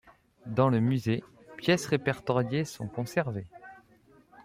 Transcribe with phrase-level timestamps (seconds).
[0.47, 1.23] Dans le musée,
[1.59, 3.45] pièces répertoriées sont conservées.